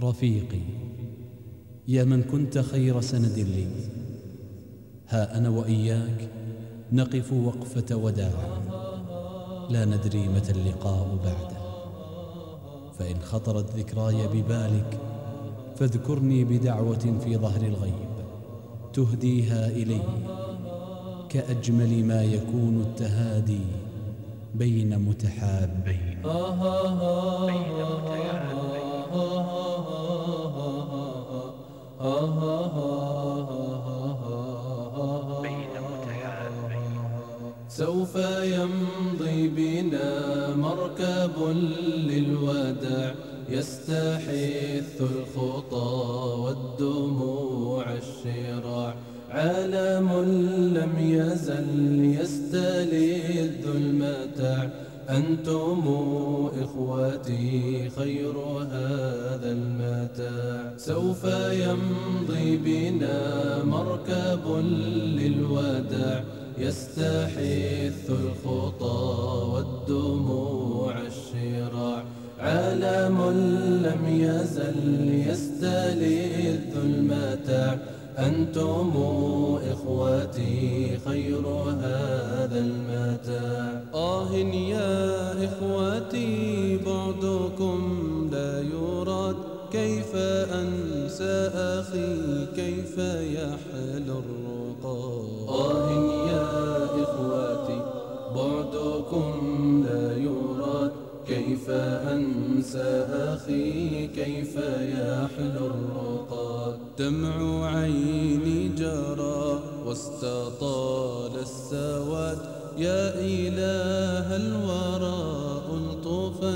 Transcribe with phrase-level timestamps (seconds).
[0.00, 0.60] رفيقي.
[1.88, 3.66] يا من كنت خير سند لي.
[5.08, 6.28] ها أنا وإياك
[6.92, 8.58] نقف وقفة وداع.
[9.70, 11.62] لا ندري متى اللقاء بعده.
[12.98, 15.00] فإن خطرت ذكراي ببالك
[15.76, 18.12] فاذكرني بدعوة في ظهر الغيب.
[18.92, 20.02] تهديها إلي
[21.28, 23.64] كأجمل ما يكون التهادي
[24.54, 25.86] بين متحابين.
[25.86, 28.11] بين متحابين
[37.76, 41.56] سوف يمضي بنا مركب
[42.06, 43.14] للوداع.
[43.48, 45.92] يستحث الخطى
[46.38, 48.94] والدموع الشراع.
[49.30, 50.08] عالم
[50.74, 54.70] لم يزل يستلذ المتاع.
[55.10, 55.82] أنتم
[56.62, 58.38] إخوتي خير
[58.70, 60.76] هذا المتاع.
[60.76, 64.64] سوف يمضي بنا مركب
[65.16, 66.24] للوداع.
[66.62, 69.02] يستحث الخطى
[69.52, 72.04] والدموع الشراع.
[72.40, 73.18] عالم
[73.86, 74.78] لم يزل
[75.28, 77.78] يستلذ المتاع.
[78.18, 78.90] أنتم
[79.72, 83.82] إخوتي خير هذا المتاع.
[83.94, 87.80] آه يا إخوتي بعدكم
[88.32, 89.36] لا يراد.
[89.72, 90.16] كيف
[90.52, 95.81] أنسى أخي؟ كيف يحل الرقى آه
[105.42, 112.38] يحلو الرقاد دمع عيني جرى واستطال السواد.
[112.78, 116.54] يا إله الورى ألطفا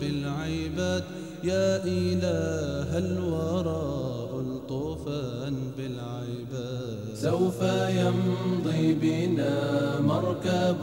[0.00, 1.04] بالعباد.
[1.44, 3.84] يا إله الورى
[4.40, 6.98] ألطفا بالعباد.
[7.14, 7.62] سوف
[8.00, 9.54] يمضي بنا
[10.00, 10.80] مركب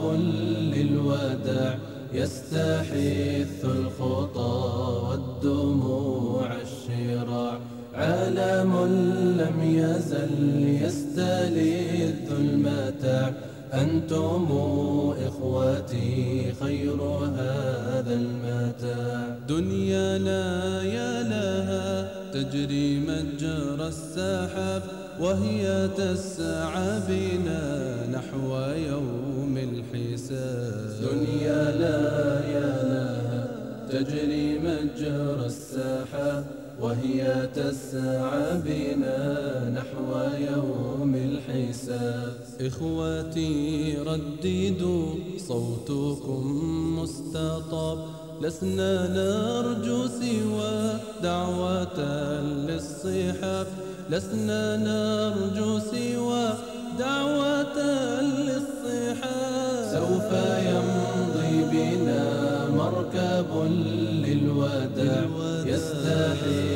[0.74, 1.78] للوداع.
[2.12, 4.56] يستحث الخطى
[5.08, 6.45] والدموع.
[9.46, 10.32] لم يزل
[10.82, 13.32] يستلذ المتاع.
[13.72, 14.46] أنتم
[15.26, 19.38] إخوتي خير هذا المتاع.
[19.48, 24.82] دنيانا يا لها تجري مجرى السحاب
[25.20, 28.56] وهي تسعى بنا نحو
[28.90, 30.90] يوم الحساب.
[31.02, 32.00] دنيا لا
[32.54, 33.35] يا لها
[33.96, 36.44] تجري مجرى السحاب
[36.80, 40.08] وهي تسعى بنا نحو
[40.52, 42.32] يوم الحساب.
[42.60, 45.06] إخوتي رددوا
[45.38, 46.44] صوتكم
[46.98, 47.98] مستطاب.
[48.40, 51.98] لسنا نرجو سوى دعوة
[52.68, 53.66] للصحاب
[54.10, 56.44] لسنا نرجو سوى
[56.98, 57.78] دعوة
[58.46, 60.30] للصحاب سوف
[60.68, 62.24] يمضي بنا
[62.70, 63.50] مركب
[64.24, 65.26] للوداع.
[65.66, 66.75] يستحث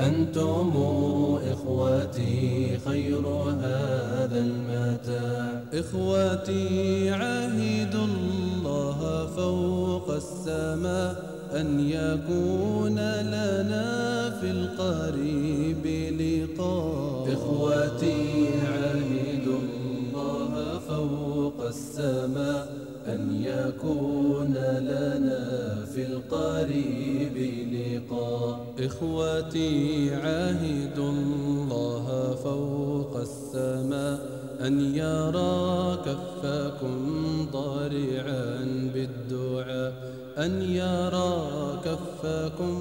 [0.00, 0.72] أنتم
[1.52, 3.26] إخوتي خير
[3.62, 12.98] هذا المتاع إخوتي عهد الله فوق السماء أن يكون
[13.34, 13.88] لنا
[14.40, 15.84] في القريب
[16.20, 17.32] لقاء.
[17.32, 22.68] إخوتي عهد الله فوق السماء
[23.06, 24.19] أن يكون
[25.94, 27.36] في القريب
[27.72, 34.40] لقاء إخوتي عهد الله فوق السماء.
[34.66, 36.96] أن يرى كفكم
[37.52, 38.64] ضارعا
[38.94, 39.92] بالدعاء.
[40.38, 42.74] أن يرى كفكم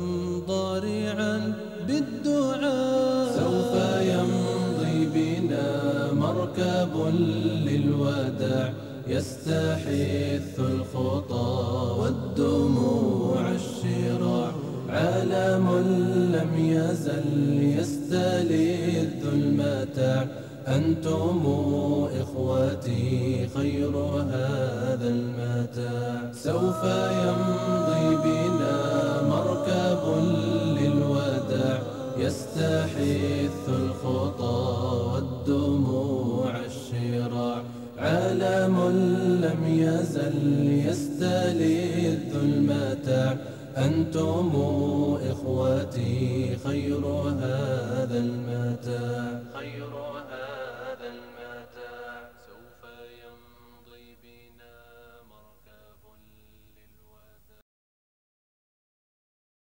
[0.48, 1.54] ضارعا
[1.88, 3.40] بالدعاء.
[3.40, 7.14] سوف يمضي بنا مركب
[7.66, 8.74] للوداع.
[9.08, 12.79] يستحث الخطى والدموع.
[15.50, 15.70] عالم
[16.36, 17.28] لم يزل
[17.80, 20.28] يستلذ المتاع.
[20.68, 21.42] أنتم
[22.22, 26.32] إخوتي خير هذا المتاع.
[26.34, 26.84] سوف
[27.24, 28.78] يمضي بنا
[29.30, 30.04] مركب
[30.78, 31.82] للوداع.
[32.18, 34.60] يستحث الخطى
[35.14, 37.62] والدموع الشراع.
[37.98, 38.76] عالم
[39.44, 40.38] لم يزل
[40.90, 43.38] يستلذ المتاع.
[43.78, 44.52] أنتم
[45.32, 49.09] إخوتي خير هذا المتاب